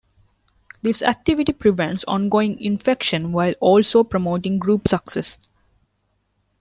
[0.81, 5.37] This activity prevents ongoing infection while also promoting group success.